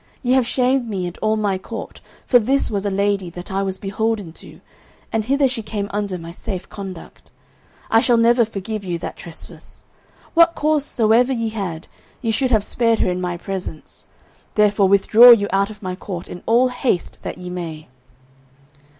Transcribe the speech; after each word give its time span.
Ye 0.23 0.33
have 0.33 0.47
shamed 0.47 0.89
me 0.89 1.05
and 1.05 1.15
all 1.19 1.37
my 1.37 1.59
court, 1.59 2.01
for 2.25 2.39
this 2.39 2.71
was 2.71 2.87
a 2.87 2.89
lady 2.89 3.29
that 3.29 3.51
I 3.51 3.61
was 3.61 3.77
beholden 3.77 4.33
to, 4.33 4.59
and 5.13 5.23
hither 5.25 5.47
she 5.47 5.61
came 5.61 5.87
under 5.91 6.17
my 6.17 6.31
safe 6.31 6.67
conduct. 6.69 7.29
I 7.91 7.99
shall 7.99 8.17
never 8.17 8.43
forgive 8.43 8.83
you 8.83 8.97
that 8.97 9.15
trespass. 9.15 9.83
What 10.33 10.55
cause 10.55 10.83
soever 10.85 11.31
ye 11.31 11.49
had, 11.49 11.87
ye 12.19 12.31
should 12.31 12.49
have 12.49 12.63
spared 12.63 12.97
her 12.97 13.11
in 13.11 13.21
my 13.21 13.37
presence; 13.37 14.07
therefore 14.55 14.87
withdraw 14.87 15.29
you 15.29 15.47
out 15.53 15.69
of 15.69 15.83
my 15.83 15.95
court 15.95 16.29
in 16.29 16.41
all 16.47 16.69
haste 16.69 17.19
that 17.21 17.37
ye 17.37 17.51
may." 17.51 17.87